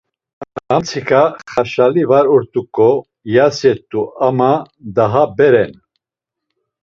[0.75, 2.89] Amtsiǩa xaşali var ort̆uǩo
[3.31, 4.51] iyaset̆u ama
[4.95, 5.73] daha bere’n.